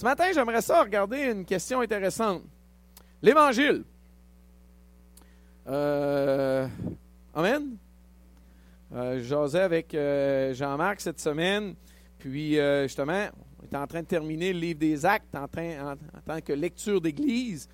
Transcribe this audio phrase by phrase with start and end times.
[0.00, 2.42] Ce matin, j'aimerais ça regarder une question intéressante.
[3.20, 3.84] L'Évangile.
[5.68, 6.66] Euh,
[7.34, 7.76] amen.
[8.94, 11.74] Euh, J'osais avec euh, Jean-Marc cette semaine,
[12.18, 13.26] puis euh, justement,
[13.62, 16.54] on est en train de terminer le livre des Actes en, train, en, tant que
[16.54, 17.68] lecture d'Église.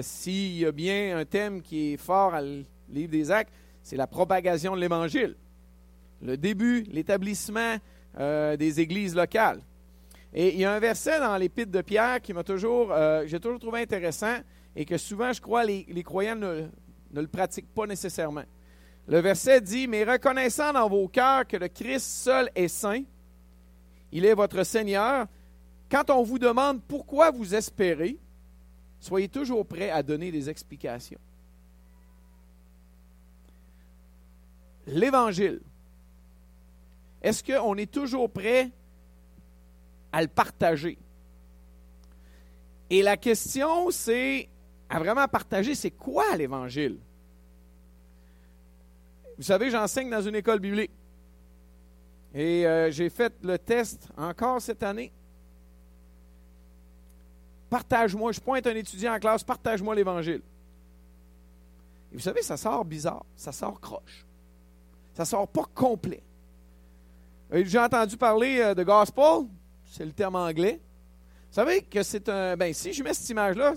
[0.00, 3.98] S'il y a bien un thème qui est fort à le livre des Actes, c'est
[3.98, 5.36] la propagation de l'Évangile.
[6.22, 7.76] Le début, l'établissement
[8.16, 9.60] des églises locales.
[10.34, 13.38] Et il y a un verset dans l'Épître de Pierre qui m'a toujours, euh, j'ai
[13.38, 14.38] toujours trouvé intéressant
[14.74, 16.68] et que souvent, je crois, les, les croyants ne,
[17.12, 18.44] le pratiquent pas nécessairement.
[19.06, 23.02] Le verset dit, mais reconnaissant dans vos cœurs que le Christ seul est saint,
[24.10, 25.26] il est votre Seigneur,
[25.90, 28.18] quand on vous demande pourquoi vous espérez,
[29.00, 31.20] soyez toujours prêts à donner des explications.
[34.86, 35.60] L'Évangile,
[37.20, 38.70] est-ce qu'on est toujours prêt
[40.12, 40.98] à le partager?
[42.90, 44.48] Et la question, c'est
[44.88, 46.98] à vraiment partager, c'est quoi l'Évangile?
[49.38, 50.90] Vous savez, j'enseigne dans une école biblique.
[52.34, 55.10] Et euh, j'ai fait le test encore cette année.
[57.70, 60.42] Partage-moi, je pointe un étudiant en classe, partage-moi l'Évangile.
[62.12, 64.26] Et vous savez, ça sort bizarre, ça sort croche.
[65.14, 66.22] Ça sort pas complet.
[67.50, 69.46] J'ai entendu parler euh, de gospel,
[69.92, 70.80] c'est le terme anglais.
[71.50, 72.56] Vous savez que c'est un.
[72.56, 73.74] Ben, si je mets cette image-là,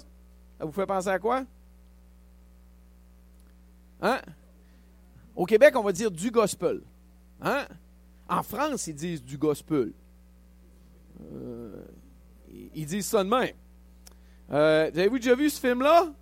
[0.58, 1.44] ça vous fait penser à quoi?
[4.02, 4.22] Hein?
[5.36, 6.82] Au Québec, on va dire du gospel.
[7.42, 7.66] Hein?
[8.30, 9.92] En France, ils disent du gospel.
[11.22, 11.84] Euh,
[12.74, 13.54] ils disent ça de même.
[14.52, 16.14] Euh, Avez-vous déjà vu ce film-là?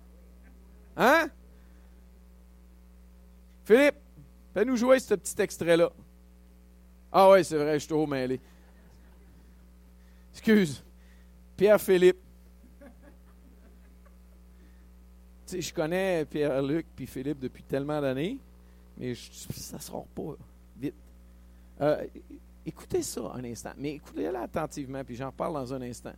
[0.96, 1.28] Hein?
[3.64, 3.96] Philippe,
[4.54, 5.92] fais-nous jouer ce petit extrait-là.
[7.12, 8.40] Ah oui, c'est vrai, je suis trop mêlé.
[10.34, 10.82] Excuse.
[11.56, 12.18] Pierre-Philippe.
[12.80, 12.88] Tu
[15.46, 18.38] sais, je connais Pierre-Luc puis Philippe depuis tellement d'années,
[18.98, 20.34] mais je, ça ne sort pas
[20.76, 20.94] vite.
[21.80, 22.04] Euh,
[22.66, 26.14] écoutez ça un instant, mais écoutez-le attentivement, puis j'en parle dans un instant.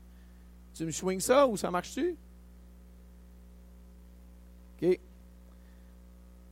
[0.73, 2.17] Tu me swings ça ou ça marche-tu?
[4.81, 5.01] OK.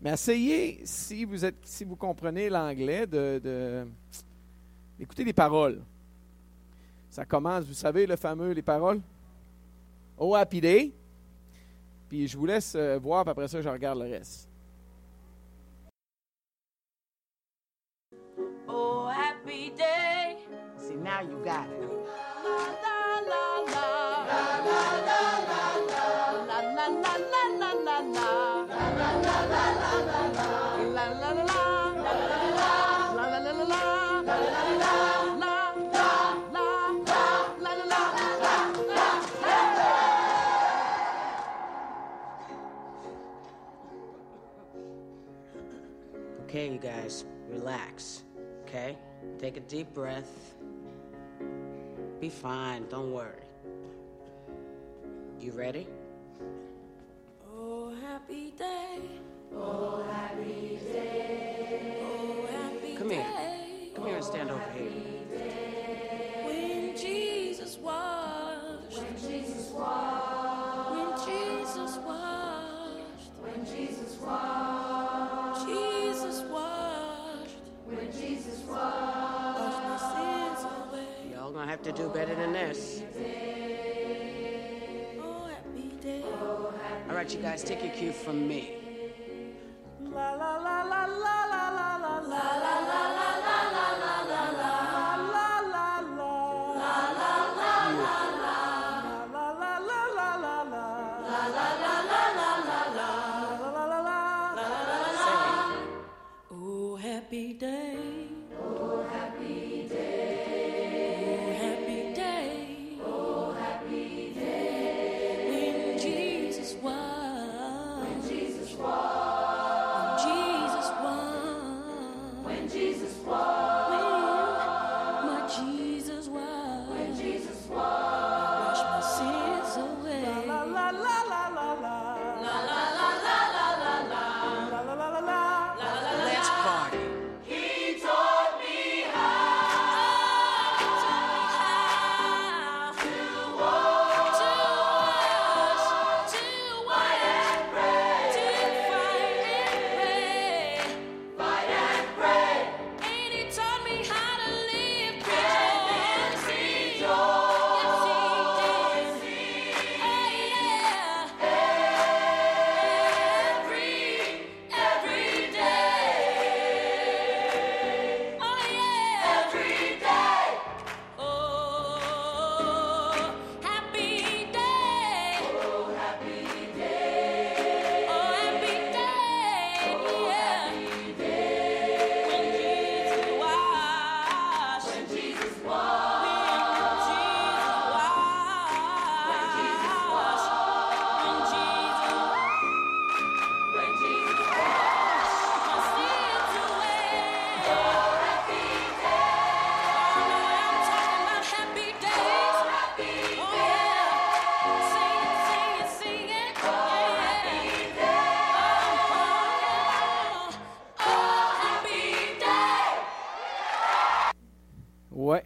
[0.03, 3.87] Mais essayez, si vous, êtes, si vous comprenez l'anglais, de, de
[4.99, 5.83] d'écouter les paroles.
[7.15, 9.01] Ça commence, vous savez, le fameux, les paroles?
[10.19, 10.93] Oh, happy day.
[12.09, 14.51] Puis je vous laisse euh, voir, puis après ça, je regarde le reste.
[18.67, 20.39] Oh, happy day.
[20.77, 22.94] See, now you got it.
[46.65, 48.23] Okay, you guys, relax.
[48.63, 48.97] Okay?
[49.39, 50.55] Take a deep breath.
[52.23, 53.45] Be fine, don't worry.
[55.39, 55.87] You ready?
[57.55, 58.99] Oh, happy day.
[59.55, 61.99] Oh, happy day.
[62.01, 63.23] Oh, happy Come here.
[63.23, 63.91] day.
[63.95, 64.91] Come here and stand over here.
[66.47, 68.97] When Jesus washed.
[68.97, 70.24] When Jesus washed.
[81.85, 83.03] To do better than this.
[85.21, 86.73] Oh.
[87.11, 88.84] All right, you guys, take your cue from me.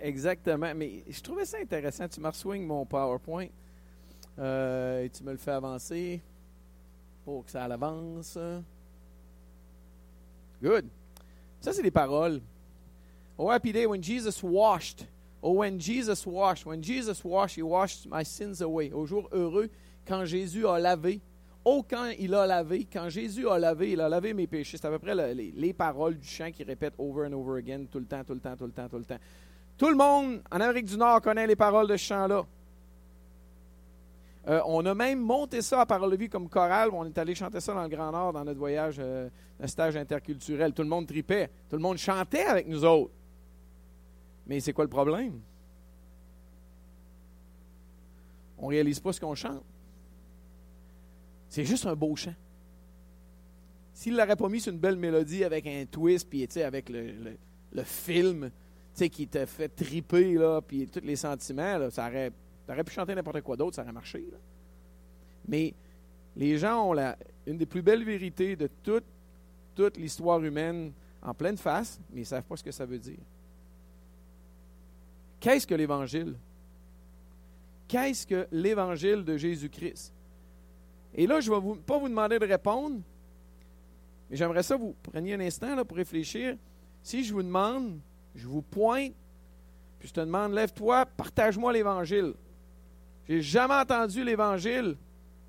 [0.08, 0.74] Exactement.
[0.74, 2.08] Mais je trouvais ça intéressant.
[2.08, 3.48] Tu m'as swing mon PowerPoint
[4.38, 6.20] euh, et tu me le fais avancer
[7.24, 8.38] pour que ça avance.
[10.62, 10.86] Good.
[11.60, 12.40] Ça, c'est des paroles.
[13.36, 15.06] Oh, happy day when Jesus washed.
[15.40, 16.66] Oh, when Jesus washed.
[16.66, 18.90] When Jesus washed, he washed my sins away.
[18.92, 19.68] Au jour heureux,
[20.06, 21.20] quand Jésus a lavé.
[21.64, 22.86] Oh, quand il a lavé.
[22.92, 24.76] Quand Jésus a lavé, il a lavé mes péchés.
[24.76, 27.58] C'est à peu près le- les, les paroles du chant qui répètent over and over
[27.58, 29.18] again, tout le temps, tout le temps, tout le temps, tout le temps.
[29.78, 32.44] Tout le monde en Amérique du Nord connaît les paroles de ce chant-là.
[34.48, 36.90] Euh, on a même monté ça à Parole de vie comme chorale.
[36.92, 39.28] On est allé chanter ça dans le Grand Nord dans notre voyage, euh,
[39.60, 40.72] un stage interculturel.
[40.72, 41.50] Tout le monde tripait.
[41.68, 43.12] Tout le monde chantait avec nous autres.
[44.46, 45.40] Mais c'est quoi le problème?
[48.58, 49.62] On ne réalise pas ce qu'on chante.
[51.48, 52.34] C'est juste un beau chant.
[53.92, 57.36] S'il l'aurait pas mis sur une belle mélodie avec un twist, puis avec le,
[57.84, 58.50] film
[58.98, 62.32] sais, qui t'a fait triper, là, puis tous les sentiments, ça aurait,
[62.84, 64.24] pu chanter n'importe quoi d'autre, ça aurait marché.
[65.46, 65.74] Mais
[66.36, 67.14] les gens ont
[67.46, 69.04] une des plus belles vérités de toute,
[69.96, 70.92] l'histoire humaine
[71.22, 73.18] en pleine face, mais ils ne savent pas ce que ça veut dire.
[75.40, 76.34] Qu'est-ce que l'Évangile?
[77.86, 80.12] Qu'est-ce que l'Évangile de Jésus-Christ?
[81.14, 83.00] Et là, je ne vais pas vous demander de répondre,
[84.28, 86.56] mais j'aimerais ça vous preniez un instant là, pour réfléchir.
[87.02, 88.00] Si je vous demande,
[88.38, 89.12] je vous pointe,
[89.98, 92.34] puis je te demande, lève-toi, partage-moi l'Évangile.
[93.28, 94.96] J'ai jamais entendu l'Évangile.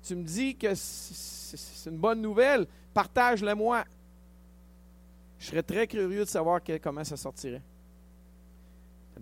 [0.02, 3.84] Tu me dis que c'est une bonne nouvelle, partage-le moi.
[5.38, 7.62] Je serais très curieux de savoir comment ça sortirait.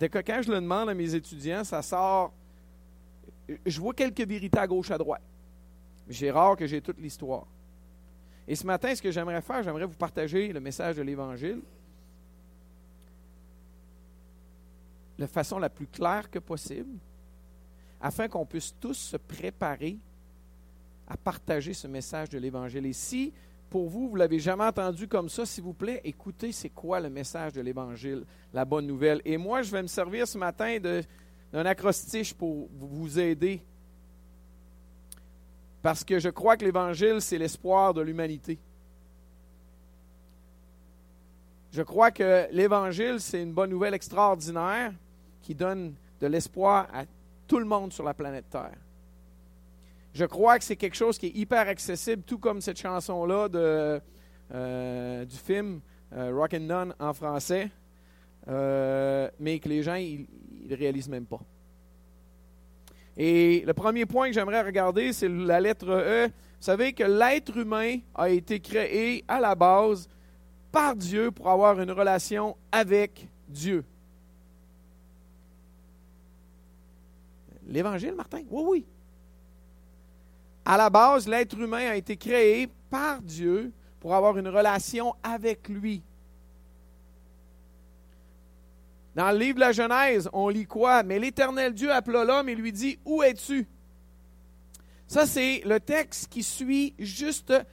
[0.00, 2.32] Quand je le demande à mes étudiants, ça sort.
[3.66, 5.22] Je vois quelques vérités à gauche, à droite.
[6.06, 7.46] Mais J'ai rare que j'ai toute l'histoire.
[8.46, 11.60] Et ce matin, ce que j'aimerais faire, j'aimerais vous partager le message de l'Évangile
[15.18, 16.98] de façon la plus claire que possible,
[18.00, 19.98] afin qu'on puisse tous se préparer
[21.08, 22.86] à partager ce message de l'Évangile.
[22.86, 23.32] Et si,
[23.70, 27.00] pour vous, vous ne l'avez jamais entendu comme ça, s'il vous plaît, écoutez c'est quoi
[27.00, 29.20] le message de l'Évangile, la bonne nouvelle.
[29.24, 33.62] Et moi, je vais me servir ce matin d'un acrostiche pour vous aider.
[35.82, 38.58] Parce que je crois que l'Évangile, c'est l'espoir de l'humanité.
[41.72, 44.92] Je crois que l'Évangile, c'est une bonne nouvelle extraordinaire
[45.42, 47.04] qui donne de l'espoir à
[47.46, 48.76] tout le monde sur la planète Terre.
[50.14, 53.48] Je crois que c'est quelque chose qui est hyper accessible, tout comme cette chanson-là
[54.54, 55.80] euh, du film
[56.14, 57.70] euh, Rock and None en français,
[58.48, 61.40] euh, mais que les gens ne réalisent même pas.
[63.16, 66.26] Et le premier point que j'aimerais regarder, c'est la lettre E.
[66.26, 66.32] Vous
[66.64, 70.08] savez que l'être humain a été créé à la base
[70.72, 73.84] par Dieu pour avoir une relation avec Dieu.
[77.68, 78.42] L'Évangile, Martin?
[78.50, 78.86] Oui, oui.
[80.64, 85.68] À la base, l'être humain a été créé par Dieu pour avoir une relation avec
[85.68, 86.02] lui.
[89.14, 91.02] Dans le livre de la Genèse, on lit quoi?
[91.02, 93.66] Mais l'Éternel Dieu appela l'homme et lui dit, Où es-tu?
[95.06, 97.64] Ça, c'est le texte qui suit justement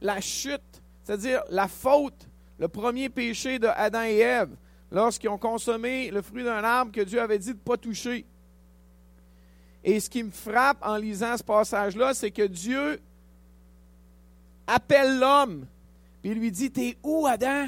[0.00, 4.56] la chute, c'est-à-dire la faute, le premier péché de Adam et Ève,
[4.90, 8.26] lorsqu'ils ont consommé le fruit d'un arbre que Dieu avait dit de ne pas toucher.
[9.84, 12.98] Et ce qui me frappe en lisant ce passage-là, c'est que Dieu
[14.66, 15.66] appelle l'homme,
[16.22, 17.66] puis lui dit, T'es où, Adam?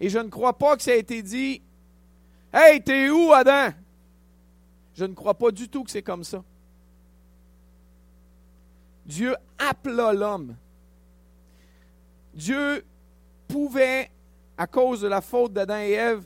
[0.00, 1.62] Et je ne crois pas que ça a été dit,
[2.52, 3.72] Hey, t'es où, Adam?
[4.96, 6.42] Je ne crois pas du tout que c'est comme ça.
[9.06, 10.56] Dieu appela l'homme.
[12.34, 12.84] Dieu
[13.46, 14.10] pouvait,
[14.56, 16.24] à cause de la faute d'Adam et Ève,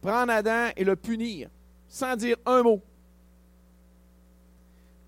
[0.00, 1.48] prendre Adam et le punir,
[1.88, 2.82] sans dire un mot.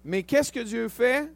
[0.05, 1.33] Mais qu'est-ce que Dieu fait?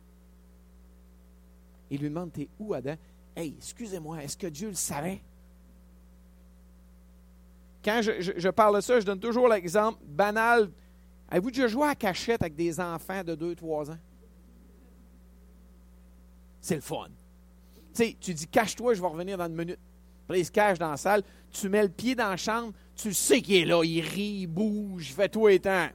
[1.91, 2.97] Il lui demande, T'es où, Adam?
[3.37, 5.21] Hey, excusez-moi, est-ce que Dieu le savait?
[7.85, 10.71] Quand je, parle de ça, je donne toujours l'exemple banal.
[11.29, 13.99] Avez-vous déjà joué à cachette avec des enfants de 2-3 ans?
[16.61, 17.09] C'est le fun.
[17.93, 19.79] Tu sais, tu dis cache-toi, je vais revenir dans une minute.
[20.29, 21.23] Là, il se cache dans la salle.
[21.51, 24.47] Tu mets le pied dans la chambre, tu sais qu'il est là, il rit, il
[24.47, 25.89] bouge, il fait tout temps.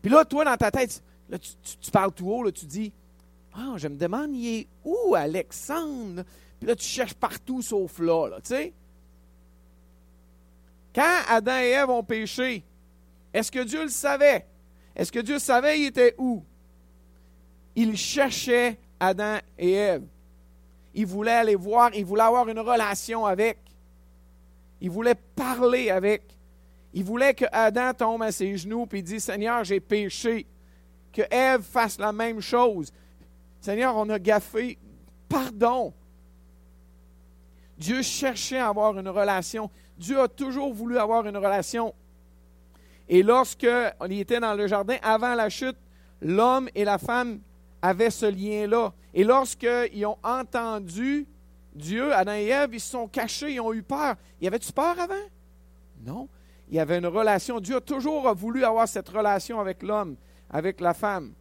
[0.00, 2.92] Puis là, toi, dans ta tête, là, tu, parles tout haut, là, tu dis
[3.54, 6.24] Ah, je me demande, il est où, Alexandre?
[6.58, 8.72] Puis là, tu cherches partout sauf là, là tu sais.
[10.94, 12.64] Quand Adam et Ève ont péché,
[13.32, 14.46] est-ce que Dieu le savait?
[14.96, 16.42] Est-ce que Dieu savait il était où?
[17.76, 20.04] Il cherchait Adam et Ève.
[20.94, 23.58] Il voulait aller voir, il voulait avoir une relation avec.
[24.80, 26.22] Il voulait parler avec.
[26.92, 30.46] Il voulait que Adam tombe à ses genoux et dise Seigneur, j'ai péché.
[31.18, 32.92] Que Ève fasse la même chose.
[33.60, 34.78] Seigneur, on a gaffé.
[35.28, 35.92] Pardon.
[37.76, 39.68] Dieu cherchait à avoir une relation.
[39.98, 41.92] Dieu a toujours voulu avoir une relation.
[43.08, 43.66] Et lorsque
[43.98, 45.76] on était dans le jardin avant la chute,
[46.20, 47.40] l'homme et la femme
[47.82, 48.92] avaient ce lien-là.
[49.12, 51.26] Et lorsqu'ils ont entendu
[51.74, 54.14] Dieu, Adam et Ève, ils se sont cachés, ils ont eu peur.
[54.40, 55.14] Y avait-tu peur avant?
[56.00, 56.28] Non.
[56.68, 57.58] Il y avait une relation.
[57.58, 60.14] Dieu a toujours voulu avoir cette relation avec l'homme,
[60.50, 61.32] avec la femme.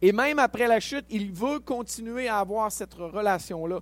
[0.00, 3.80] Et même après la chute, il veut continuer à avoir cette relation-là.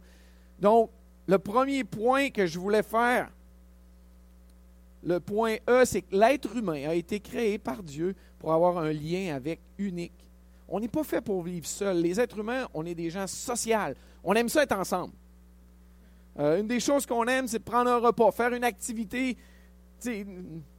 [0.58, 0.90] Donc,
[1.26, 3.30] le premier point que je voulais faire,
[5.02, 8.92] le point E, c'est que l'être humain a été créé par Dieu pour avoir un
[8.92, 10.26] lien avec unique.
[10.68, 11.99] On n'est pas fait pour vivre seul.
[11.99, 13.94] Les êtres humains, on est des gens sociaux.
[14.25, 15.12] On aime ça être ensemble.
[16.38, 19.37] Euh, une des choses qu'on aime, c'est prendre un repas, faire une activité.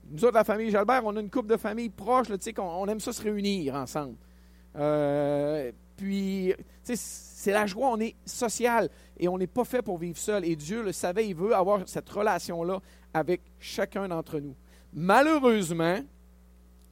[0.10, 2.88] Nous autres, la famille Jalbert, on a une couple de familles proches, là, on, on
[2.88, 4.16] aime ça se réunir ensemble.
[4.76, 10.18] Euh, puis, c'est la joie, on est social et on n'est pas fait pour vivre
[10.18, 10.46] seul.
[10.46, 12.80] Et Dieu le savait, il veut avoir cette relation-là
[13.14, 14.56] avec chacun d'entre nous.
[14.94, 16.00] Malheureusement,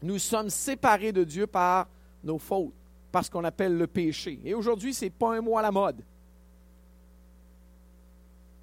[0.02, 1.88] nous sommes séparés de Dieu par
[2.24, 2.74] nos fautes,
[3.12, 4.40] par ce qu'on appelle le péché.
[4.44, 6.04] Et aujourd'hui, ce n'est pas un mot à la mode.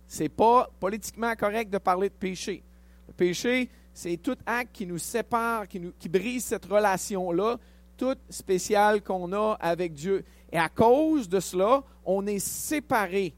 [0.08, 2.62] Ce n'est pas politiquement correct de parler de péché.
[3.06, 7.58] Le péché, c'est tout acte qui nous sépare, qui, brise cette relation-là,
[7.96, 10.24] toute spéciale qu'on a avec Dieu.
[10.50, 13.34] Et à cause de cela, on est séparés.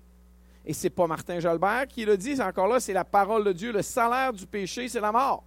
[0.64, 3.52] Et ce n'est pas Martin Jalbert qui le dit, encore là, c'est la parole de
[3.52, 3.72] Dieu.
[3.72, 5.44] Le salaire du péché, c'est la mort.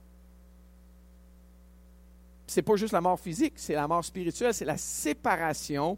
[2.45, 5.97] Ce n'est pas juste la mort physique, c'est la mort spirituelle, c'est la séparation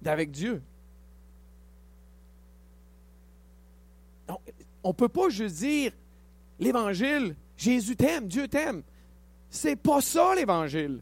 [0.00, 0.62] d'avec Dieu.
[4.82, 5.92] on ne peut pas juste dire
[6.58, 8.82] l'Évangile, Jésus t'aime, Dieu t'aime.
[9.50, 11.00] C'est pas ça l'Évangile.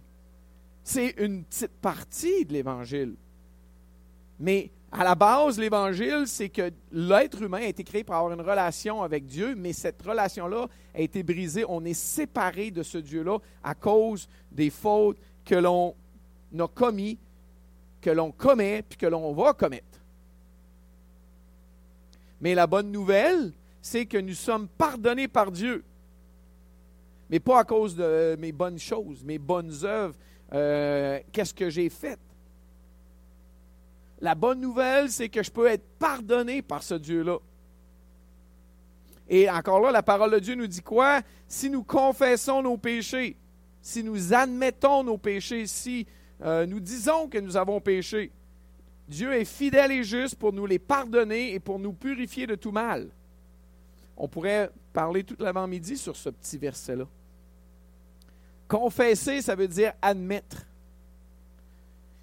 [0.82, 3.14] C'est une petite partie de l'Évangile.
[4.40, 8.40] Mais à la base, l'Évangile, c'est que l'être humain a été créé pour avoir une
[8.40, 11.64] relation avec Dieu, mais cette relation-là a été brisée.
[11.68, 15.94] On est séparé de ce Dieu-là à cause des fautes que l'on
[16.58, 17.18] a commis,
[18.00, 19.84] que l'on commet, puis que l'on va commettre.
[22.40, 25.84] Mais la bonne nouvelle, c'est que nous sommes pardonnés par Dieu.
[27.30, 30.14] Mais pas à cause de mes bonnes choses, mes bonnes œuvres,
[30.52, 32.18] euh, qu'est-ce que j'ai fait?
[34.20, 37.38] La bonne nouvelle, c'est que je peux être pardonné par ce Dieu-là.
[39.28, 41.20] Et encore là, la parole de Dieu nous dit quoi?
[41.48, 43.36] Si nous confessons nos péchés,
[43.82, 46.06] si nous admettons nos péchés, si
[46.42, 48.30] euh, nous disons que nous avons péché,
[49.08, 52.72] Dieu est fidèle et juste pour nous les pardonner et pour nous purifier de tout
[52.72, 53.08] mal.
[54.16, 57.06] On pourrait parler toute l'avant-midi sur ce petit verset-là.
[58.66, 60.66] Confesser, ça veut dire admettre.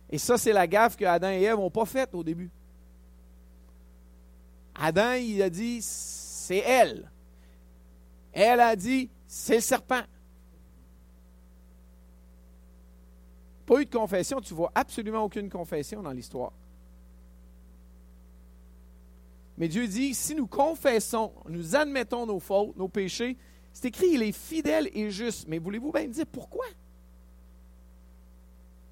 [0.10, 2.50] Et ça, c'est la gaffe que Adam et Ève n'ont pas faite au début.
[4.76, 7.10] Adam, il a dit, c'est elle.
[8.32, 10.02] Elle a dit, c'est le serpent.
[13.66, 16.52] Pas eu de confession, tu vois absolument aucune confession dans l'histoire.
[19.58, 23.38] Mais Dieu dit, si nous confessons, nous admettons nos fautes, nos péchés,
[23.72, 25.48] c'est écrit, il est fidèle et juste.
[25.48, 26.66] Mais voulez-vous bien dire pourquoi?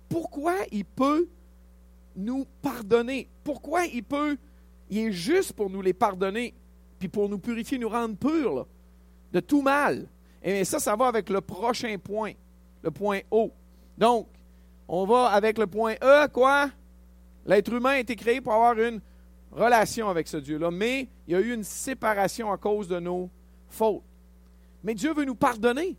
[0.09, 1.27] Pourquoi il peut
[2.15, 3.27] nous pardonner?
[3.43, 4.37] Pourquoi il peut,
[4.89, 6.53] il est juste pour nous les pardonner,
[6.99, 8.67] puis pour nous purifier, nous rendre purs
[9.31, 10.07] de tout mal?
[10.43, 12.33] Et ça, ça va avec le prochain point,
[12.83, 13.51] le point O.
[13.97, 14.27] Donc,
[14.87, 16.69] on va avec le point E, quoi?
[17.45, 18.99] L'être humain a été créé pour avoir une
[19.51, 23.29] relation avec ce Dieu-là, mais il y a eu une séparation à cause de nos
[23.69, 24.03] fautes.
[24.83, 25.95] Mais Dieu veut nous pardonner.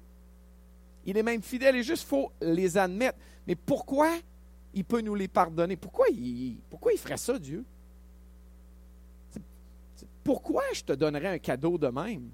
[1.05, 3.19] Il est même fidèle et juste, il faut les admettre.
[3.47, 4.11] Mais pourquoi
[4.75, 5.77] il peut nous les pardonner?
[5.77, 7.65] Pourquoi il, pourquoi il ferait ça, Dieu?
[10.25, 12.31] Pourquoi je te donnerais un cadeau de même?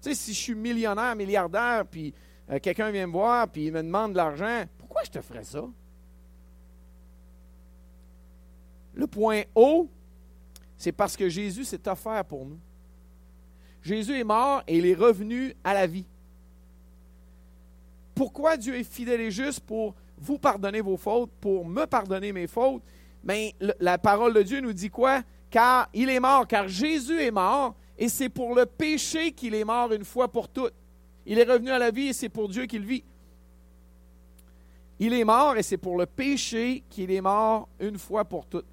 [0.00, 2.12] Tu sais, si je suis millionnaire, milliardaire, puis
[2.50, 5.44] euh, quelqu'un vient me voir, puis il me demande de l'argent, pourquoi je te ferais
[5.44, 5.64] ça?
[8.94, 9.88] Le point O,
[10.76, 12.58] c'est parce que Jésus s'est offert pour nous.
[13.82, 16.06] Jésus est mort et il est revenu à la vie.
[18.14, 22.46] Pourquoi Dieu est fidèle et juste pour vous pardonner vos fautes, pour me pardonner mes
[22.46, 22.82] fautes?
[23.24, 25.22] Mais ben, la parole de Dieu nous dit quoi?
[25.50, 29.64] Car il est mort, car Jésus est mort, et c'est pour le péché qu'il est
[29.64, 30.74] mort une fois pour toutes.
[31.26, 33.04] Il est revenu à la vie et c'est pour Dieu qu'il vit.
[34.98, 38.66] Il est mort et c'est pour le péché qu'il est mort une fois pour toutes.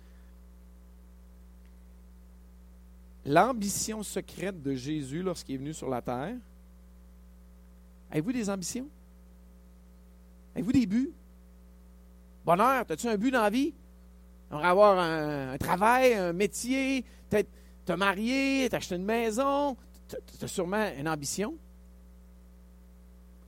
[3.25, 6.35] L'ambition secrète de Jésus lorsqu'il est venu sur la terre,
[8.11, 8.87] Avez-vous des ambitions?
[10.55, 11.11] Avez-vous des buts?
[12.43, 13.73] Bonheur, as-tu un but dans la vie?
[14.49, 17.49] Avoir un, travail, un métier, peut-être
[17.85, 21.55] te marier, t'acheter une maison, tu as sûrement une ambition?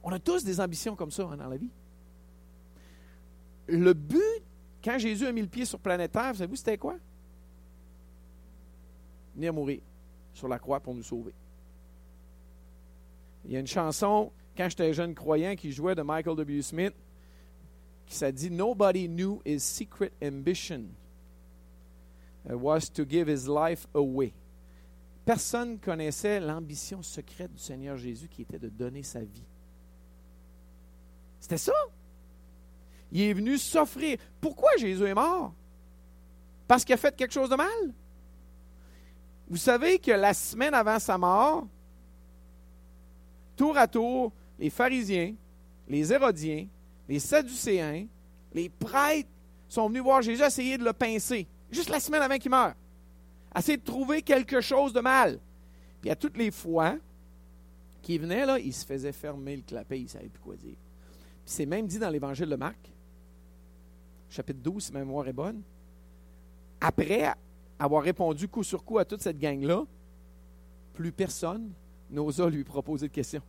[0.04, 1.70] On a tous des ambitions comme ça hein, dans la vie.
[3.68, 4.44] Le but,
[4.84, 6.98] quand Jésus a mis le pied sur planète Terre, savez, c'était quoi?
[9.36, 9.82] Venir mourir
[10.34, 11.34] sur la croix pour nous sauver.
[13.46, 16.62] Il y a une chanson, quand j'étais jeune croyant, qui jouait de Michael W.
[16.62, 16.94] Smith,
[18.06, 20.90] qui s'est dit Nobody knew his secret ambition
[22.46, 24.34] was to give his life away.
[25.26, 29.46] Personne connaissait l'ambition secrète du Seigneur Jésus qui était de donner sa vie.
[31.40, 31.74] C'était ça?
[33.12, 34.18] Il est venu s'offrir.
[34.40, 35.54] Pourquoi Jésus est mort?
[36.68, 37.94] Parce qu'il a fait quelque chose de mal?
[39.52, 41.68] Vous savez que la semaine avant sa mort,
[43.58, 45.36] tour à tour, les pharisiens,
[45.90, 46.68] les hérodiens,
[47.10, 48.06] les sadducéens,
[48.54, 49.28] les prêtres
[49.68, 52.76] sont venus voir Jésus essayer de le pincer, juste la semaine avant qu'il meure.
[53.54, 55.38] Essayer de trouver quelque chose de mal.
[56.00, 56.96] Puis à toutes les fois
[58.02, 60.78] qu'il venait, là, il se faisait fermer le clapet, il ne savait plus quoi dire.
[61.44, 62.90] Puis c'est même dit dans l'évangile de Marc,
[64.30, 65.62] chapitre 12, si ma mémoire est bonne.
[66.80, 67.34] Après
[67.84, 69.84] avoir répondu coup sur coup à toute cette gang-là,
[70.94, 71.72] plus personne
[72.12, 73.42] n'osa lui proposer de questions.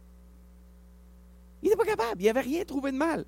[1.63, 3.27] Il n'était pas capable, il n'avait rien trouvé de mal.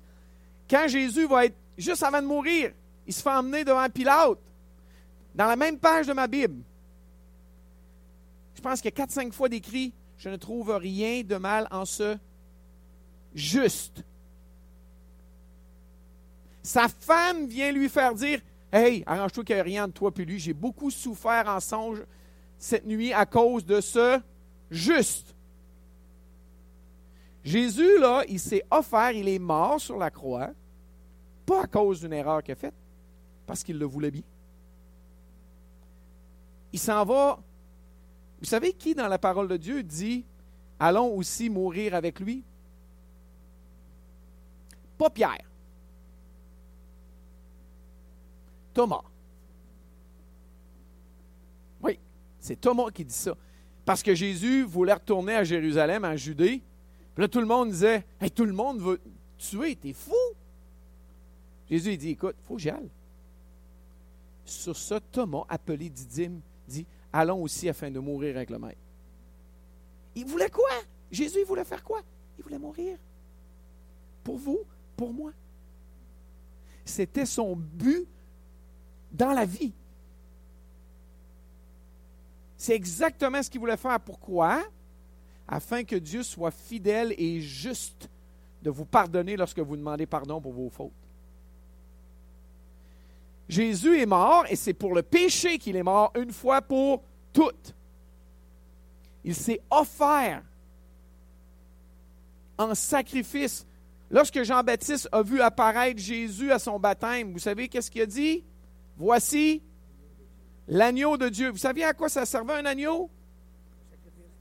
[0.69, 2.71] Quand Jésus va être juste avant de mourir,
[3.05, 4.39] il se fait emmener devant Pilate,
[5.35, 6.63] dans la même page de ma Bible.
[8.55, 11.85] Je pense qu'il y a 4-5 fois décrit Je ne trouve rien de mal en
[11.85, 12.17] ce
[13.35, 14.03] juste.
[16.63, 18.39] Sa femme vient lui faire dire
[18.77, 20.37] Hey, arrange-toi qu'il n'y ait rien de toi puis lui.
[20.37, 22.03] J'ai beaucoup souffert en songe
[22.57, 24.19] cette nuit à cause de ce
[24.69, 25.33] juste.
[27.41, 30.49] Jésus, là, il s'est offert, il est mort sur la croix,
[31.45, 32.73] pas à cause d'une erreur qu'il a faite,
[33.47, 34.23] parce qu'il le voulait bien.
[36.73, 37.39] Il s'en va.
[38.41, 40.25] Vous savez qui, dans la parole de Dieu, dit
[40.77, 42.43] Allons aussi mourir avec lui
[44.97, 45.54] Pas Pierre.
[48.75, 49.03] Thomas.
[51.81, 51.97] Oui,
[52.39, 53.35] c'est Thomas qui dit ça.
[53.85, 56.61] Parce que Jésus voulait retourner à Jérusalem, en Judée.
[57.15, 59.01] Puis là, tout le monde disait Tout le monde veut
[59.37, 60.13] tuer, t'es fou.
[61.69, 62.91] Jésus il dit Écoute, il faut que j'y aille.
[64.43, 68.81] Sur ça, Thomas, appelé Didyme, dit Allons aussi afin de mourir avec le Maître.
[70.15, 70.69] Il voulait quoi?
[71.09, 72.01] Jésus, il voulait faire quoi?
[72.37, 72.97] Il voulait mourir.
[74.21, 74.59] Pour vous,
[74.97, 75.31] pour moi.
[76.83, 78.05] C'était son but
[79.15, 79.73] dans la vie.
[82.57, 83.99] C'est exactement ce qu'il voulait faire.
[83.99, 84.63] Pourquoi?
[85.47, 88.09] Afin que Dieu soit fidèle et juste
[88.61, 90.91] de vous pardonner lorsque vous demandez pardon pour vos fautes.
[93.47, 97.75] Jésus est mort et c'est pour le péché qu'il est mort une fois pour toutes.
[99.23, 100.41] Il s'est offert
[102.57, 103.67] en sacrifice.
[104.09, 108.43] Lorsque Jean-Baptiste a vu apparaître Jésus à son baptême, vous savez qu'est-ce qu'il a dit?
[108.97, 109.61] Voici
[110.67, 111.49] l'agneau de Dieu.
[111.49, 113.09] Vous saviez à quoi ça servait un agneau?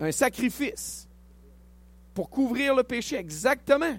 [0.01, 1.09] Un sacrifice.
[2.15, 3.99] Pour couvrir le péché, exactement.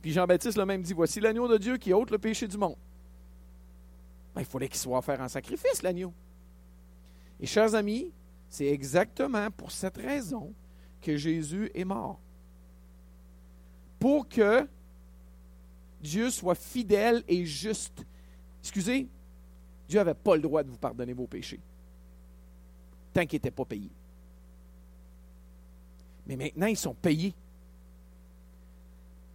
[0.00, 2.76] Puis Jean-Baptiste l'a même dit, voici l'agneau de Dieu qui ôte le péché du monde.
[4.34, 6.12] Ben, il fallait qu'il soit offert en sacrifice, l'agneau.
[7.38, 8.12] Et chers amis,
[8.48, 10.54] c'est exactement pour cette raison
[11.02, 12.20] que Jésus est mort.
[13.98, 14.66] Pour que
[16.00, 18.04] Dieu soit fidèle et juste
[18.62, 19.08] Excusez,
[19.88, 21.60] Dieu n'avait pas le droit de vous pardonner vos péchés
[23.12, 23.90] tant qu'ils n'étaient pas payés.
[26.26, 27.34] Mais maintenant, ils sont payés.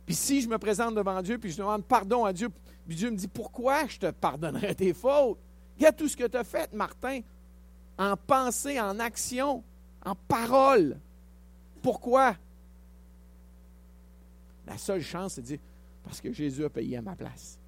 [0.06, 2.50] Puis si je me présente devant Dieu, puis je demande pardon à Dieu,
[2.88, 5.40] puis Dieu me dit, pourquoi je te pardonnerai tes fautes?
[5.78, 7.22] Regarde tout ce que tu as fait, Martin,
[7.98, 9.64] en pensée, en action,
[10.06, 10.98] en parole.
[11.82, 12.36] Pourquoi?
[14.68, 15.60] La seule chance, c'est de dire,
[16.04, 17.60] parce que Jésus a payé à ma place.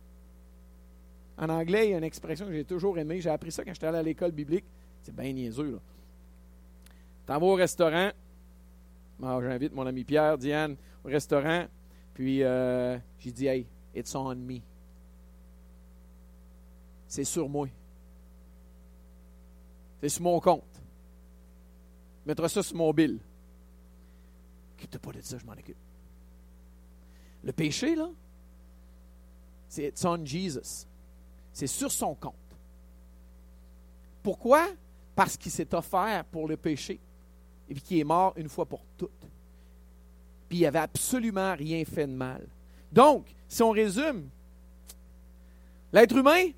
[1.38, 3.22] En anglais, il y a une expression que j'ai toujours aimée.
[3.22, 4.66] J'ai appris ça quand j'étais allé à l'école biblique.
[5.04, 5.78] C'est bien niaiseux, là.
[7.26, 8.12] T'en vas au restaurant.
[9.20, 11.66] J'invite mon ami Pierre, Diane, au restaurant.
[12.14, 14.60] Puis, euh, j'ai dit, hey, it's on me.
[17.08, 17.68] C'est sur moi.
[20.02, 20.64] C'est sur mon compte.
[22.26, 23.20] Mettre ça sur mon bill.
[24.76, 25.78] Occupe-toi pas de ça, je m'en occupe.
[27.44, 28.10] Le péché, là,
[29.68, 30.86] c'est it's on Jesus.
[31.58, 32.36] C'est sur son compte.
[34.22, 34.68] Pourquoi?
[35.16, 37.00] Parce qu'il s'est offert pour le péché
[37.68, 39.10] et puis qu'il est mort une fois pour toutes.
[40.48, 42.46] puis il n'avait absolument rien fait de mal.
[42.92, 44.30] Donc, si on résume,
[45.92, 46.52] l'être humain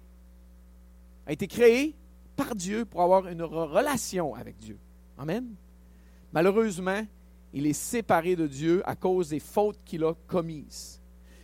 [1.26, 1.96] a été créé
[2.36, 4.78] par Dieu pour avoir une relation avec Dieu.
[5.18, 5.56] Amen.
[6.34, 7.08] Malheureusement,
[7.54, 11.02] il est séparé de Dieu à cause des fautes qu'il a commises.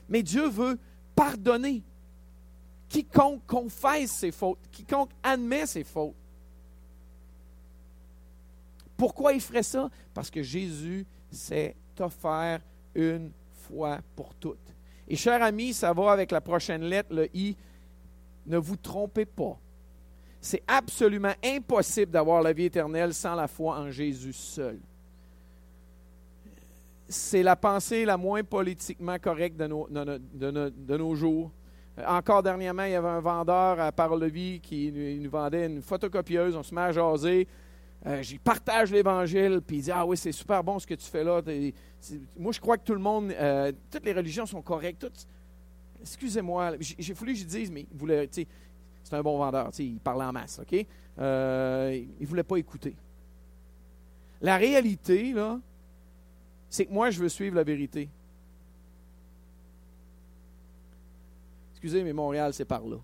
[0.10, 0.78] Mais Dieu veut
[1.15, 1.84] pardonner
[2.96, 6.16] quiconque confesse ses fautes, quiconque admet ses fautes.
[8.96, 9.90] Pourquoi il ferait ça?
[10.14, 12.62] Parce que Jésus s'est offert
[12.94, 14.74] une fois pour toutes.
[15.10, 17.58] Et cher ami, ça va avec la prochaine lettre, le I.
[18.48, 19.58] Ne vous trompez pas.
[20.40, 24.80] C'est absolument impossible d'avoir la vie éternelle sans la foi en Jésus seul.
[27.10, 31.52] C'est la pensée la moins politiquement correcte de nos, de nos jours.
[32.06, 36.56] Encore dernièrement, il y avait un vendeur à Parole-Vie qui nous vendait une photocopieuse.
[36.56, 37.48] On se met à jaser.
[38.06, 41.06] Euh, j'y partage l'Évangile, puis il dit Ah oui, c'est super bon ce que tu
[41.06, 41.42] fais là.
[42.38, 45.08] Moi, je crois que tout le monde, euh, toutes les religions sont correctes.
[46.02, 47.88] Excusez-moi, j'ai voulu que je dise, mais
[49.04, 50.86] c'est un bon vendeur, il parlait en masse, OK?
[51.18, 52.96] Euh, il ne voulait pas écouter.
[54.42, 55.60] La réalité, là,
[56.70, 58.10] c'est que moi, je veux suivre la vérité.
[61.86, 62.98] Excusez, mais Montréal, c'est par là.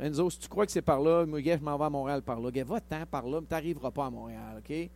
[0.00, 2.50] Enzo, si tu crois que c'est par là, je m'en vais à Montréal par là.
[2.64, 4.90] va-t'en par là, mais tu n'arriveras pas à Montréal, OK?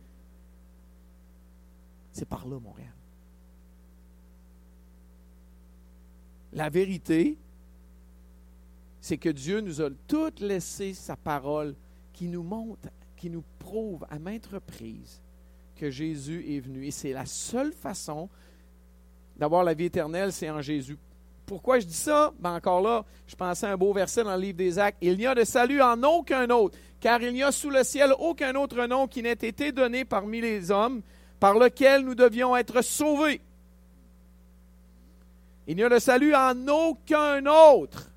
[2.11, 2.91] C'est par là, Montréal.
[6.51, 7.37] La vérité,
[8.99, 11.73] c'est que Dieu nous a tout laissé sa parole
[12.11, 15.21] qui nous montre, qui nous prouve à maintes reprises
[15.77, 16.85] que Jésus est venu.
[16.85, 18.27] Et c'est la seule façon
[19.37, 20.97] d'avoir la vie éternelle, c'est en Jésus.
[21.45, 22.31] Pourquoi je dis ça?
[22.39, 24.97] Ben encore là, je pensais à un beau verset dans le livre des Actes.
[25.01, 28.13] Il n'y a de salut en aucun autre, car il n'y a sous le ciel
[28.17, 31.01] aucun autre nom qui n'ait été donné parmi les hommes
[31.39, 33.41] par lequel nous devions être sauvés.
[35.67, 38.09] Il n'y a de salut en aucun autre.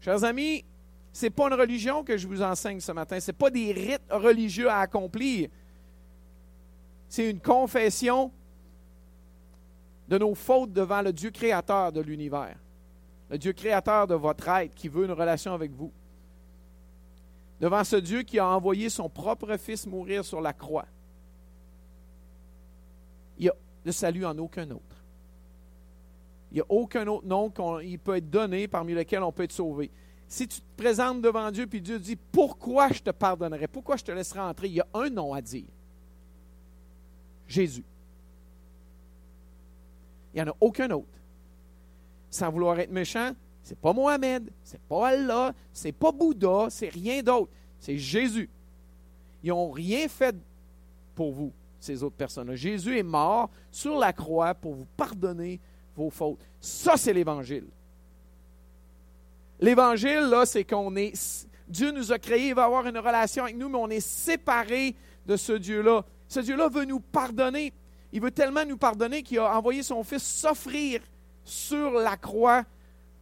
[0.00, 0.64] Chers amis,
[1.12, 3.20] ce n'est pas une religion que je vous enseigne ce matin.
[3.20, 5.48] Ce n'est pas des rites religieux à accomplir.
[7.08, 8.30] C'est une confession
[10.08, 12.56] de nos fautes devant le Dieu créateur de l'univers,
[13.30, 15.92] le Dieu créateur de votre être qui veut une relation avec vous,
[17.60, 20.86] devant ce Dieu qui a envoyé son propre Fils mourir sur la croix.
[23.38, 25.04] Il n'y a de salut en aucun autre.
[26.50, 29.52] Il n'y a aucun autre nom qui peut être donné parmi lesquels on peut être
[29.52, 29.90] sauvé.
[30.26, 33.68] Si tu te présentes devant Dieu puis Dieu dit Pourquoi je te pardonnerai?
[33.68, 34.68] Pourquoi je te laisserai entrer?
[34.68, 35.68] Il y a un nom à dire
[37.46, 37.84] Jésus.
[40.34, 41.06] Il n'y en a aucun autre.
[42.30, 47.22] Sans vouloir être méchant, c'est pas Mohamed, c'est pas Allah, c'est pas Bouddha, c'est rien
[47.22, 47.50] d'autre.
[47.78, 48.48] C'est Jésus.
[49.42, 50.34] Ils n'ont rien fait
[51.14, 52.54] pour vous, ces autres personnes.
[52.54, 55.60] Jésus est mort sur la croix pour vous pardonner
[55.96, 56.40] vos fautes.
[56.60, 57.66] Ça, c'est l'Évangile.
[59.60, 61.46] L'Évangile, là, c'est qu'on est.
[61.68, 64.94] Dieu nous a créés, il va avoir une relation avec nous, mais on est séparés
[65.26, 66.04] de ce Dieu-là.
[66.28, 67.72] Ce Dieu-là veut nous pardonner.
[68.12, 71.00] Il veut tellement nous pardonner qu'il a envoyé son Fils s'offrir
[71.44, 72.64] sur la croix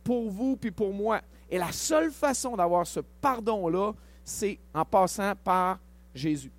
[0.05, 1.20] pour vous puis pour moi.
[1.51, 3.92] Et la seule façon d'avoir ce pardon-là,
[4.25, 5.79] c'est en passant par
[6.14, 6.53] Jésus.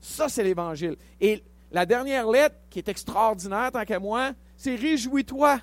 [0.00, 0.96] Ça, c'est l'Évangile.
[1.20, 5.60] Et la dernière lettre, qui est extraordinaire tant qu'à moi, c'est Réjouis-toi.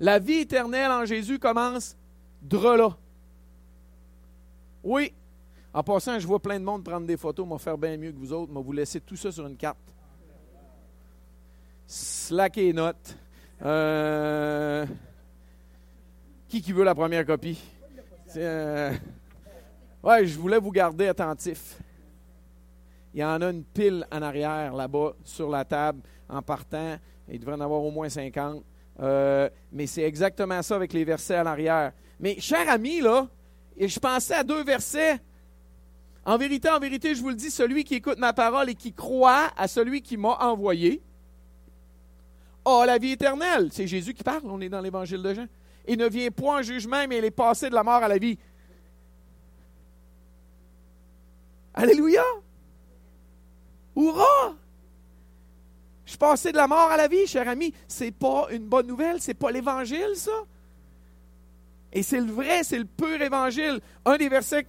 [0.00, 1.96] La vie éternelle en Jésus commence
[2.52, 2.96] là.
[4.84, 5.12] Oui,
[5.72, 8.18] en passant, je vois plein de monde prendre des photos, m'a faire bien mieux que
[8.18, 9.78] vous autres, m'a vous laisser tout ça sur une carte.
[11.86, 13.16] Slack et notes.
[13.62, 14.86] Euh,
[16.48, 17.60] qui qui veut la première copie?
[18.36, 18.92] Euh,
[20.02, 21.78] ouais, je voulais vous garder attentif.
[23.14, 26.96] Il y en a une pile en arrière, là-bas, sur la table, en partant.
[27.28, 28.62] Il devrait en avoir au moins 50.
[29.00, 31.92] Euh, mais c'est exactement ça avec les versets à l'arrière.
[32.20, 33.28] Mais, cher ami, là,
[33.78, 35.18] je pensais à deux versets
[36.28, 38.92] en vérité, en vérité, je vous le dis, celui qui écoute ma parole et qui
[38.92, 41.00] croit à celui qui m'a envoyé
[42.66, 43.70] a la vie éternelle.
[43.72, 45.46] C'est Jésus qui parle, on est dans l'évangile de Jean.
[45.86, 48.18] Il ne vient point en jugement, mais il est passé de la mort à la
[48.18, 48.38] vie.
[51.72, 52.24] Alléluia!
[53.96, 54.54] Hurrah!
[56.04, 57.72] Je suis passé de la mort à la vie, cher ami.
[57.86, 60.44] C'est pas une bonne nouvelle, c'est pas l'évangile, ça.
[61.90, 63.80] Et c'est le vrai, c'est le pur évangile.
[64.04, 64.66] Un des versets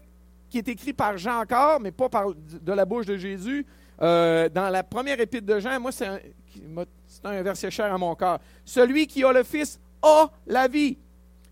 [0.50, 3.66] qui est écrit par Jean encore, mais pas par, de la bouche de Jésus.
[4.02, 8.40] Euh, dans la première épître de Jean, moi, c'est un, verset cher à mon cœur.
[8.66, 10.98] Celui qui a le Fils a la vie.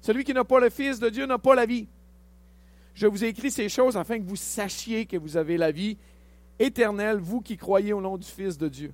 [0.01, 1.87] Celui qui n'a pas le Fils de Dieu n'a pas la vie.
[2.93, 5.97] Je vous ai écrit ces choses afin que vous sachiez que vous avez la vie
[6.57, 8.93] éternelle, vous qui croyez au nom du Fils de Dieu.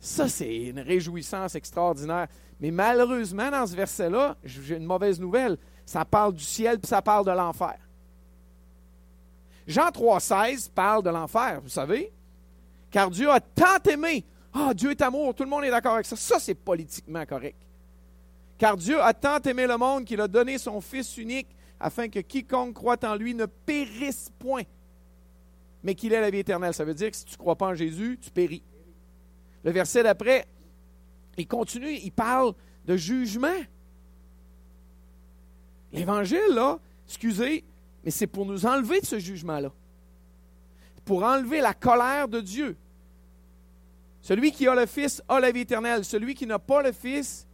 [0.00, 2.28] Ça, c'est une réjouissance extraordinaire.
[2.60, 5.58] Mais malheureusement, dans ce verset-là, j'ai une mauvaise nouvelle.
[5.84, 7.74] Ça parle du ciel puis ça parle de l'enfer.
[9.66, 12.12] Jean 3,16 parle de l'enfer, vous savez.
[12.90, 14.24] Car Dieu a tant aimé.
[14.52, 16.16] Ah, Dieu est amour, tout le monde est d'accord avec ça.
[16.16, 17.58] Ça, c'est politiquement correct.
[18.58, 21.48] Car Dieu a tant aimé le monde qu'il a donné son Fils unique
[21.80, 24.62] afin que quiconque croit en lui ne périsse point,
[25.82, 26.72] mais qu'il ait la vie éternelle.
[26.72, 28.62] Ça veut dire que si tu ne crois pas en Jésus, tu péris.
[29.64, 30.46] Le verset d'après,
[31.36, 33.48] il continue, il parle de jugement.
[35.92, 37.64] L'Évangile, là, excusez,
[38.04, 39.72] mais c'est pour nous enlever de ce jugement-là.
[41.04, 42.76] Pour enlever la colère de Dieu.
[44.20, 46.04] Celui qui a le Fils a la vie éternelle.
[46.04, 47.46] Celui qui n'a pas le Fils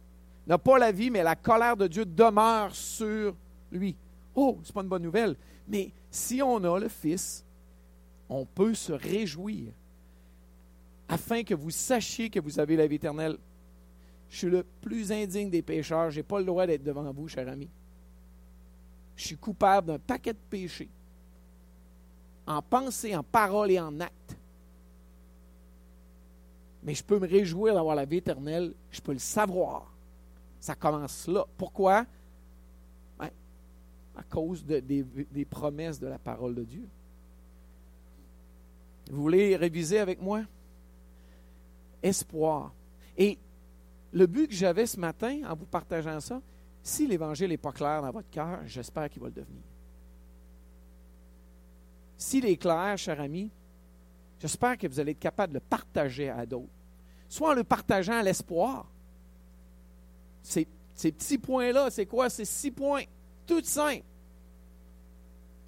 [0.47, 3.35] n'a pas la vie, mais la colère de Dieu demeure sur
[3.71, 3.95] lui.
[4.35, 5.35] Oh, c'est pas une bonne nouvelle.
[5.67, 7.45] Mais si on a le Fils,
[8.29, 9.71] on peut se réjouir
[11.07, 13.37] afin que vous sachiez que vous avez la vie éternelle.
[14.29, 16.09] Je suis le plus indigne des pécheurs.
[16.09, 17.69] Je n'ai pas le droit d'être devant vous, cher ami.
[19.21, 20.89] Je suis coupable d'un paquet de péchés,
[22.47, 24.35] en pensée, en parole et en acte.
[26.81, 28.73] Mais je peux me réjouir d'avoir la vie éternelle.
[28.89, 29.93] Je peux le savoir.
[30.59, 31.45] Ça commence là.
[31.55, 32.03] Pourquoi?
[33.19, 33.29] Ben,
[34.15, 36.87] à cause des, des promesses de la parole de Dieu.
[39.11, 40.41] Vous voulez réviser avec moi?
[42.01, 42.73] Espoir.
[43.15, 43.37] Et
[44.13, 46.41] le but que j'avais ce matin en vous partageant ça,
[46.83, 49.61] si l'Évangile n'est pas clair dans votre cœur, j'espère qu'il va le devenir.
[52.17, 53.49] S'il est clair, cher ami,
[54.39, 56.69] j'espère que vous allez être capable de le partager à d'autres.
[57.27, 58.87] Soit en le partageant à l'espoir.
[60.43, 62.29] Ces, ces petits points-là, c'est quoi?
[62.29, 63.03] C'est six points.
[63.45, 64.03] Tout simple.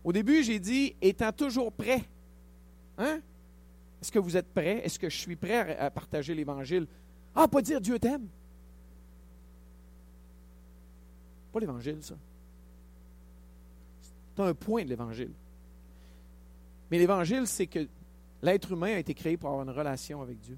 [0.04, 2.04] Au début, j'ai dit étant toujours prêt.
[2.98, 3.20] Hein?
[4.02, 4.82] Est-ce que vous êtes prêt?
[4.84, 6.88] Est-ce que je suis prêt à partager l'Évangile?
[7.34, 8.28] Ah, pas dire Dieu t'aime.
[11.54, 12.16] Pas l'Évangile, ça.
[14.36, 15.32] C'est un point de l'Évangile.
[16.90, 17.88] Mais l'Évangile, c'est que
[18.42, 20.58] l'être humain a été créé pour avoir une relation avec Dieu.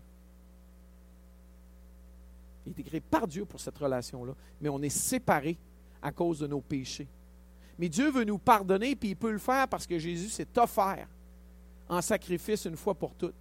[2.66, 4.34] Il a été créé par Dieu pour cette relation-là.
[4.62, 5.58] Mais on est séparés
[6.02, 7.08] à cause de nos péchés.
[7.78, 11.08] Mais Dieu veut nous pardonner, puis il peut le faire parce que Jésus s'est offert
[11.90, 13.36] en sacrifice une fois pour toutes.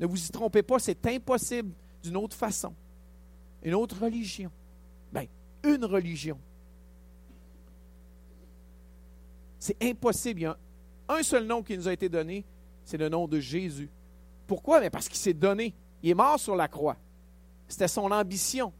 [0.00, 2.74] Ne vous y trompez pas, c'est impossible d'une autre façon.
[3.62, 4.50] Une autre religion.
[5.76, 6.38] Bien, une religion.
[9.58, 10.40] C'est impossible.
[10.40, 10.56] Il y a
[11.08, 12.44] un seul nom qui nous a été donné,
[12.84, 13.90] c'est le nom de Jésus.
[14.46, 14.80] Pourquoi?
[14.80, 15.74] Mais parce qu'il s'est donné.
[16.02, 16.96] Il est mort sur la croix.
[17.66, 18.72] C'était son ambition.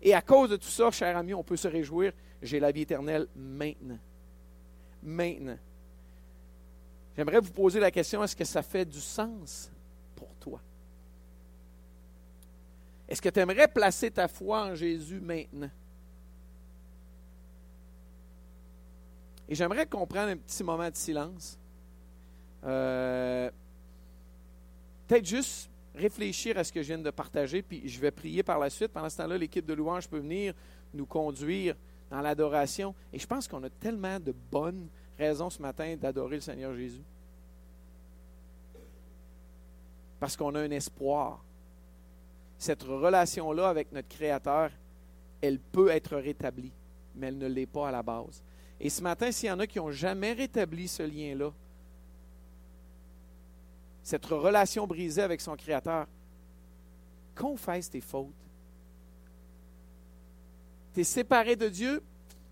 [0.00, 2.12] Et à cause de tout ça, cher ami, on peut se réjouir.
[2.42, 3.98] J'ai la vie éternelle maintenant.
[5.02, 5.58] Maintenant.
[7.16, 9.72] J'aimerais vous poser la question, est-ce que ça fait du sens
[10.14, 10.60] pour toi?
[13.08, 15.70] Est-ce que tu aimerais placer ta foi en Jésus maintenant?
[19.48, 21.58] Et j'aimerais qu'on prenne un petit moment de silence.
[22.64, 23.50] Euh,
[25.06, 28.58] Peut-être juste réfléchir à ce que je viens de partager, puis je vais prier par
[28.58, 28.88] la suite.
[28.88, 30.52] Pendant ce temps-là, l'équipe de louange peut venir
[30.92, 31.76] nous conduire
[32.10, 32.94] dans l'adoration.
[33.12, 37.02] Et je pense qu'on a tellement de bonnes raisons ce matin d'adorer le Seigneur Jésus.
[40.18, 41.42] Parce qu'on a un espoir.
[42.58, 44.70] Cette relation-là avec notre Créateur,
[45.40, 46.72] elle peut être rétablie,
[47.14, 48.42] mais elle ne l'est pas à la base.
[48.80, 51.52] Et ce matin, s'il y en a qui n'ont jamais rétabli ce lien-là,
[54.02, 56.06] cette relation brisée avec son Créateur,
[57.34, 58.32] confesse tes fautes.
[60.94, 62.02] Tu es séparé de Dieu,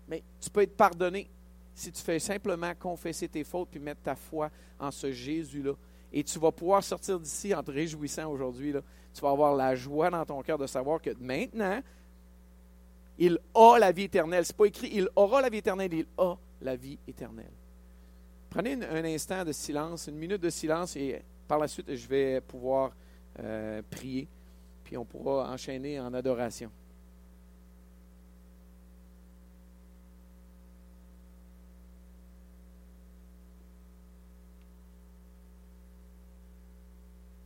[0.07, 1.29] mais tu peux être pardonné
[1.73, 5.73] si tu fais simplement confesser tes fautes puis mettre ta foi en ce Jésus-là.
[6.11, 8.73] Et tu vas pouvoir sortir d'ici en te réjouissant aujourd'hui.
[9.13, 11.81] Tu vas avoir la joie dans ton cœur de savoir que maintenant,
[13.17, 14.45] il a la vie éternelle.
[14.45, 17.51] Ce n'est pas écrit il aura la vie éternelle, il a la vie éternelle.
[18.49, 22.41] Prenez un instant de silence, une minute de silence, et par la suite, je vais
[22.41, 22.93] pouvoir
[23.39, 24.27] euh, prier,
[24.83, 26.71] puis on pourra enchaîner en adoration.